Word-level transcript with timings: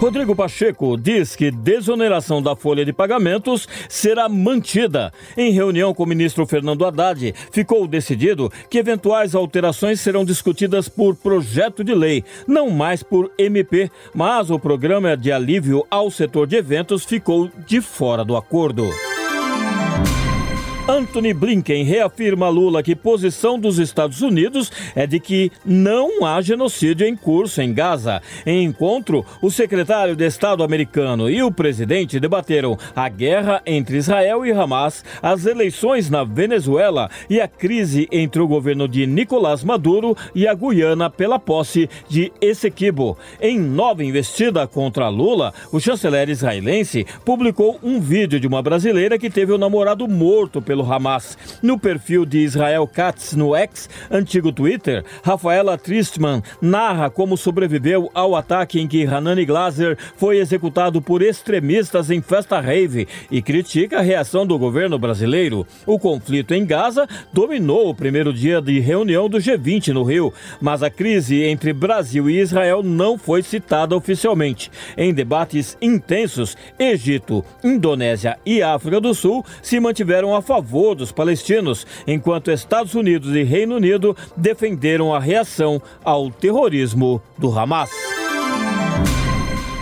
Rodrigo 0.00 0.34
Pacheco 0.34 0.96
diz 0.96 1.36
que 1.36 1.50
desoneração 1.50 2.40
da 2.40 2.56
folha 2.56 2.86
de 2.86 2.92
pagamentos 2.92 3.68
será 3.86 4.30
mantida. 4.30 5.12
Em 5.36 5.52
reunião 5.52 5.92
com 5.92 6.04
o 6.04 6.06
ministro 6.06 6.46
Fernando 6.46 6.86
Haddad, 6.86 7.34
ficou 7.52 7.86
decidido 7.86 8.50
que 8.70 8.78
eventuais 8.78 9.34
alterações 9.34 10.00
serão 10.00 10.24
discutidas 10.24 10.88
por 10.88 11.14
projeto 11.14 11.84
de 11.84 11.94
lei, 11.94 12.24
não 12.48 12.70
mais 12.70 13.02
por 13.02 13.30
MP, 13.36 13.90
mas 14.14 14.48
o 14.50 14.58
programa 14.58 15.14
de 15.18 15.30
alívio 15.30 15.86
ao 15.90 16.10
setor 16.10 16.46
de 16.46 16.56
eventos 16.56 17.04
ficou 17.04 17.50
de 17.66 17.82
fora 17.82 18.24
do 18.24 18.38
acordo. 18.38 18.88
Anthony 20.90 21.32
Blinken 21.32 21.84
reafirma 21.84 22.46
a 22.46 22.48
Lula 22.48 22.82
que 22.82 22.96
posição 22.96 23.56
dos 23.56 23.78
Estados 23.78 24.22
Unidos 24.22 24.72
é 24.96 25.06
de 25.06 25.20
que 25.20 25.52
não 25.64 26.26
há 26.26 26.42
genocídio 26.42 27.06
em 27.06 27.14
curso 27.14 27.62
em 27.62 27.72
Gaza. 27.72 28.20
Em 28.44 28.64
encontro, 28.64 29.24
o 29.40 29.52
secretário 29.52 30.16
de 30.16 30.26
Estado 30.26 30.64
americano 30.64 31.30
e 31.30 31.44
o 31.44 31.52
presidente 31.52 32.18
debateram 32.18 32.76
a 32.96 33.08
guerra 33.08 33.62
entre 33.64 33.98
Israel 33.98 34.44
e 34.44 34.50
Hamas, 34.50 35.04
as 35.22 35.46
eleições 35.46 36.10
na 36.10 36.24
Venezuela 36.24 37.08
e 37.30 37.40
a 37.40 37.46
crise 37.46 38.08
entre 38.10 38.42
o 38.42 38.48
governo 38.48 38.88
de 38.88 39.06
Nicolás 39.06 39.62
Maduro 39.62 40.16
e 40.34 40.48
a 40.48 40.54
Guiana 40.54 41.08
pela 41.08 41.38
posse 41.38 41.88
de 42.08 42.32
Essequibo. 42.40 43.16
Em 43.40 43.60
nova 43.60 44.02
investida 44.02 44.66
contra 44.66 45.08
Lula, 45.08 45.54
o 45.70 45.78
chanceler 45.78 46.28
israelense 46.28 47.06
publicou 47.24 47.78
um 47.80 48.00
vídeo 48.00 48.40
de 48.40 48.48
uma 48.48 48.60
brasileira 48.60 49.16
que 49.16 49.30
teve 49.30 49.52
o 49.52 49.58
namorado 49.58 50.08
morto 50.08 50.60
pelo 50.60 50.79
pelo 50.80 50.92
Hamas. 50.92 51.36
No 51.62 51.78
perfil 51.78 52.24
de 52.24 52.38
Israel 52.38 52.86
Katz 52.86 53.34
no 53.34 53.54
X, 53.54 53.88
antigo 54.10 54.52
Twitter, 54.52 55.04
Rafaela 55.22 55.76
Tristman 55.76 56.42
narra 56.60 57.10
como 57.10 57.36
sobreviveu 57.36 58.10
ao 58.14 58.34
ataque 58.34 58.80
em 58.80 58.88
que 58.88 59.04
Hanani 59.04 59.44
Glaser 59.44 59.96
foi 60.16 60.38
executado 60.38 61.02
por 61.02 61.22
extremistas 61.22 62.10
em 62.10 62.20
festa 62.20 62.60
rave 62.60 63.06
e 63.30 63.42
critica 63.42 63.98
a 63.98 64.02
reação 64.02 64.46
do 64.46 64.58
governo 64.58 64.98
brasileiro. 64.98 65.66
O 65.86 65.98
conflito 65.98 66.54
em 66.54 66.64
Gaza 66.64 67.06
dominou 67.32 67.90
o 67.90 67.94
primeiro 67.94 68.32
dia 68.32 68.60
de 68.60 68.80
reunião 68.80 69.28
do 69.28 69.38
G20 69.38 69.88
no 69.88 70.02
Rio, 70.02 70.32
mas 70.60 70.82
a 70.82 70.90
crise 70.90 71.42
entre 71.42 71.72
Brasil 71.72 72.30
e 72.30 72.40
Israel 72.40 72.82
não 72.82 73.18
foi 73.18 73.42
citada 73.42 73.96
oficialmente. 73.96 74.70
Em 74.96 75.12
debates 75.12 75.76
intensos, 75.80 76.56
Egito, 76.78 77.44
Indonésia 77.62 78.38
e 78.44 78.62
África 78.62 79.00
do 79.00 79.14
Sul 79.14 79.44
se 79.62 79.78
mantiveram 79.80 80.34
a 80.34 80.40
favor 80.42 80.59
favor 80.60 80.94
dos 80.94 81.10
palestinos, 81.10 81.86
enquanto 82.06 82.50
Estados 82.50 82.94
Unidos 82.94 83.34
e 83.34 83.42
Reino 83.42 83.76
Unido 83.76 84.14
defenderam 84.36 85.14
a 85.14 85.18
reação 85.18 85.80
ao 86.04 86.30
terrorismo 86.30 87.22
do 87.38 87.58
Hamas. 87.58 87.90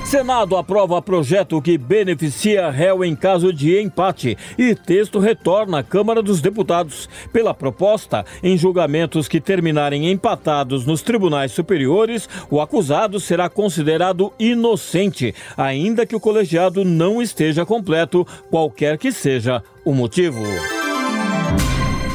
Senado 0.09 0.57
aprova 0.57 1.03
projeto 1.03 1.61
que 1.61 1.77
beneficia 1.77 2.71
réu 2.71 3.05
em 3.05 3.15
caso 3.15 3.53
de 3.53 3.79
empate 3.79 4.39
e 4.57 4.75
texto 4.75 5.19
retorna 5.19 5.81
à 5.81 5.83
Câmara 5.83 6.23
dos 6.23 6.41
Deputados. 6.41 7.11
Pela 7.31 7.53
proposta, 7.53 8.25
em 8.43 8.57
julgamentos 8.57 9.29
que 9.29 9.39
terminarem 9.39 10.11
empatados 10.11 10.87
nos 10.87 11.03
tribunais 11.03 11.53
superiores, 11.53 12.27
o 12.51 12.59
acusado 12.59 13.21
será 13.21 13.51
considerado 13.51 14.33
inocente, 14.39 15.35
ainda 15.55 16.07
que 16.07 16.17
o 16.17 16.21
colegiado 16.21 16.87
não 16.87 17.21
esteja 17.21 17.67
completo, 17.67 18.27
qualquer 18.51 18.97
que 18.97 19.13
seja 19.13 19.63
o 19.85 19.93
motivo. 19.93 20.41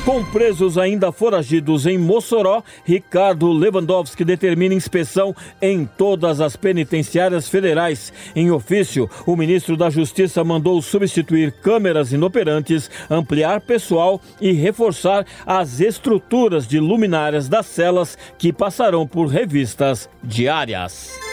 Com 0.06 0.22
presos 0.22 0.78
ainda 0.78 1.14
foragidos 1.14 1.86
em 1.86 1.98
Mossoró, 1.98 2.62
Ricardo 2.84 3.54
Lewandowski 3.54 4.26
determina 4.26 4.76
inspeção 4.76 5.34
em 5.62 5.86
todas 5.86 6.42
as 6.42 6.58
penitenciárias 6.58 7.48
federais. 7.48 8.12
Em 8.36 8.52
ofício, 8.52 9.10
o 9.26 9.38
ministro 9.38 9.78
da 9.78 9.90
Justiça 9.90 10.44
mandou 10.44 10.82
substituir 10.82 11.54
câmeras 11.54 12.12
inoperantes, 12.12 12.92
ampliar 13.10 13.62
pessoal 13.62 14.20
e 14.42 14.52
reforçar 14.52 15.26
as 15.46 15.80
estruturas 15.80 16.68
de 16.68 16.82
luminárias 16.82 17.48
das 17.48 17.66
celas 17.68 18.18
que 18.38 18.52
passarão 18.52 19.08
por 19.08 19.28
revistas 19.28 20.10
diárias. 20.22 21.33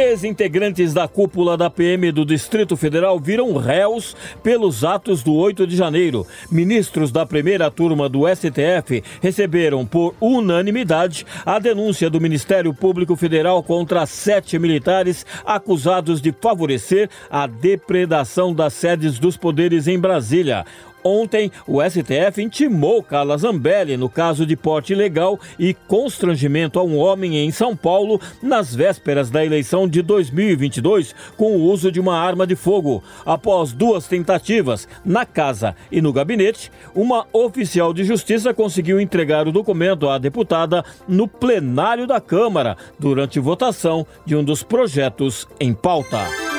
Ex-integrantes 0.00 0.94
da 0.94 1.06
cúpula 1.06 1.58
da 1.58 1.68
PM 1.68 2.10
do 2.10 2.24
Distrito 2.24 2.74
Federal 2.74 3.20
viram 3.20 3.54
réus 3.58 4.16
pelos 4.42 4.82
atos 4.82 5.22
do 5.22 5.34
8 5.34 5.66
de 5.66 5.76
janeiro. 5.76 6.26
Ministros 6.50 7.12
da 7.12 7.26
primeira 7.26 7.70
turma 7.70 8.08
do 8.08 8.22
STF 8.26 9.04
receberam 9.20 9.84
por 9.84 10.14
unanimidade 10.18 11.26
a 11.44 11.58
denúncia 11.58 12.08
do 12.08 12.18
Ministério 12.18 12.72
Público 12.72 13.14
Federal 13.14 13.62
contra 13.62 14.06
sete 14.06 14.58
militares 14.58 15.26
acusados 15.44 16.22
de 16.22 16.32
favorecer 16.32 17.10
a 17.30 17.46
depredação 17.46 18.54
das 18.54 18.72
sedes 18.72 19.18
dos 19.18 19.36
poderes 19.36 19.86
em 19.86 19.98
Brasília. 19.98 20.64
Ontem, 21.02 21.50
o 21.66 21.80
STF 21.82 22.42
intimou 22.42 23.02
Carla 23.02 23.36
Zambelli 23.38 23.96
no 23.96 24.08
caso 24.08 24.44
de 24.44 24.56
porte 24.56 24.92
ilegal 24.92 25.38
e 25.58 25.72
constrangimento 25.72 26.78
a 26.78 26.82
um 26.82 26.98
homem 26.98 27.38
em 27.38 27.50
São 27.50 27.74
Paulo 27.74 28.20
nas 28.42 28.74
vésperas 28.74 29.30
da 29.30 29.44
eleição 29.44 29.88
de 29.88 30.02
2022 30.02 31.14
com 31.36 31.56
o 31.56 31.62
uso 31.62 31.90
de 31.90 32.00
uma 32.00 32.18
arma 32.18 32.46
de 32.46 32.54
fogo. 32.54 33.02
Após 33.24 33.72
duas 33.72 34.06
tentativas 34.06 34.86
na 35.04 35.24
casa 35.24 35.74
e 35.90 36.02
no 36.02 36.12
gabinete, 36.12 36.70
uma 36.94 37.26
oficial 37.32 37.94
de 37.94 38.04
justiça 38.04 38.52
conseguiu 38.52 39.00
entregar 39.00 39.48
o 39.48 39.52
documento 39.52 40.08
à 40.08 40.18
deputada 40.18 40.84
no 41.08 41.26
plenário 41.26 42.06
da 42.06 42.20
Câmara 42.20 42.76
durante 42.98 43.40
votação 43.40 44.06
de 44.26 44.36
um 44.36 44.44
dos 44.44 44.62
projetos 44.62 45.48
em 45.58 45.72
pauta. 45.72 46.49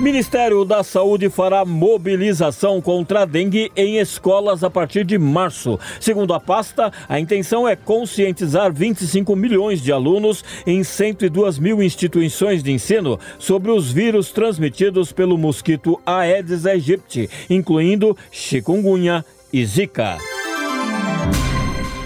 Ministério 0.00 0.64
da 0.64 0.82
Saúde 0.82 1.28
fará 1.28 1.62
mobilização 1.62 2.80
contra 2.80 3.20
a 3.20 3.24
dengue 3.26 3.70
em 3.76 3.98
escolas 3.98 4.64
a 4.64 4.70
partir 4.70 5.04
de 5.04 5.18
março. 5.18 5.78
Segundo 6.00 6.32
a 6.32 6.40
pasta, 6.40 6.90
a 7.06 7.20
intenção 7.20 7.68
é 7.68 7.76
conscientizar 7.76 8.72
25 8.72 9.36
milhões 9.36 9.82
de 9.82 9.92
alunos 9.92 10.42
em 10.66 10.82
102 10.82 11.58
mil 11.58 11.82
instituições 11.82 12.62
de 12.62 12.72
ensino 12.72 13.20
sobre 13.38 13.70
os 13.70 13.92
vírus 13.92 14.32
transmitidos 14.32 15.12
pelo 15.12 15.36
mosquito 15.36 16.00
Aedes 16.06 16.64
aegypti, 16.64 17.28
incluindo 17.50 18.16
chikungunya 18.32 19.22
e 19.52 19.66
zika. 19.66 20.16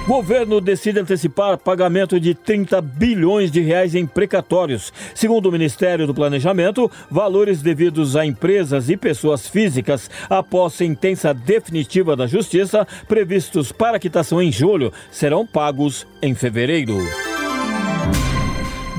Governo 0.07 0.61
decide 0.61 1.01
antecipar 1.01 1.57
pagamento 1.57 2.21
de 2.21 2.35
30 2.35 2.79
bilhões 2.83 3.51
de 3.51 3.63
reais 3.63 3.95
em 3.95 4.05
precatórios. 4.05 4.93
Segundo 5.15 5.47
o 5.47 5.53
Ministério 5.53 6.07
do 6.07 6.15
Planejamento, 6.15 6.91
valores 7.11 7.63
devidos 7.63 8.15
a 8.15 8.27
empresas 8.27 8.91
e 8.91 8.99
pessoas 8.99 9.49
físicas 9.49 10.11
após 10.29 10.75
sentença 10.75 11.33
definitiva 11.33 12.15
da 12.15 12.27
Justiça, 12.27 12.87
previstos 13.09 13.73
para 13.73 13.99
quitação 13.99 14.43
em 14.43 14.53
julho, 14.53 14.93
serão 15.11 15.47
pagos 15.47 16.07
em 16.21 16.35
fevereiro. 16.35 16.99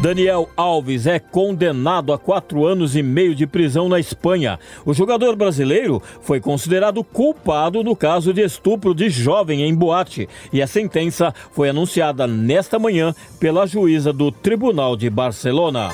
Daniel 0.06 0.48
Alves 0.56 1.08
é 1.08 1.18
condenado 1.18 2.14
a 2.14 2.20
quatro 2.20 2.64
anos 2.64 2.96
e 2.96 3.02
meio 3.02 3.34
de 3.34 3.48
prisão 3.48 3.90
na 3.90 4.00
Espanha. 4.00 4.60
O 4.86 4.94
jogador 4.94 5.36
brasileiro 5.36 6.00
foi 6.22 6.40
considerado 6.40 7.04
culpado 7.04 7.84
no 7.84 7.96
caso 7.96 8.32
de 8.32 8.44
estupro 8.44 8.94
de 8.94 9.10
jovem 9.10 9.64
em 9.64 9.74
boate 9.74 10.30
e 10.54 10.62
a 10.62 10.68
sentença 10.68 11.34
foi 11.52 11.70
anunciada 11.70 12.28
nesta 12.28 12.78
manhã 12.78 13.16
pela 13.40 13.66
juíza 13.66 14.14
do 14.14 14.32
Tribunal 14.32 14.96
de 14.96 15.10
Barcelona. 15.10 15.90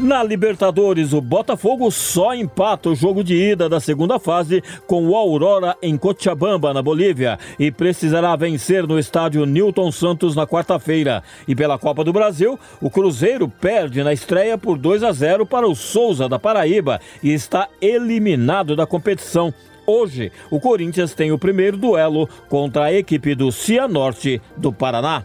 Na 0.00 0.22
Libertadores, 0.22 1.12
o 1.12 1.20
Botafogo 1.20 1.90
só 1.90 2.32
empata 2.32 2.88
o 2.88 2.94
jogo 2.94 3.24
de 3.24 3.34
ida 3.34 3.68
da 3.68 3.80
segunda 3.80 4.16
fase 4.20 4.62
com 4.86 5.04
o 5.08 5.16
Aurora 5.16 5.76
em 5.82 5.98
Cochabamba, 5.98 6.72
na 6.72 6.80
Bolívia, 6.80 7.36
e 7.58 7.72
precisará 7.72 8.36
vencer 8.36 8.86
no 8.86 8.96
estádio 8.96 9.44
Newton 9.44 9.90
Santos 9.90 10.36
na 10.36 10.46
quarta-feira. 10.46 11.20
E 11.48 11.54
pela 11.56 11.76
Copa 11.76 12.04
do 12.04 12.12
Brasil, 12.12 12.56
o 12.80 12.88
Cruzeiro 12.88 13.48
perde 13.48 14.04
na 14.04 14.12
estreia 14.12 14.56
por 14.56 14.78
2 14.78 15.02
a 15.02 15.10
0 15.10 15.44
para 15.44 15.66
o 15.66 15.74
Souza 15.74 16.28
da 16.28 16.38
Paraíba 16.38 17.00
e 17.20 17.32
está 17.32 17.66
eliminado 17.80 18.76
da 18.76 18.86
competição. 18.86 19.52
Hoje, 19.84 20.30
o 20.48 20.60
Corinthians 20.60 21.12
tem 21.12 21.32
o 21.32 21.38
primeiro 21.38 21.76
duelo 21.76 22.28
contra 22.48 22.84
a 22.84 22.92
equipe 22.92 23.34
do 23.34 23.50
Cianorte 23.50 24.40
do 24.56 24.72
Paraná. 24.72 25.24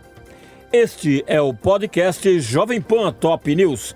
Este 0.76 1.24
é 1.28 1.40
o 1.40 1.54
podcast 1.54 2.40
Jovem 2.40 2.82
Pan 2.82 3.14
Top 3.14 3.54
News. 3.54 3.96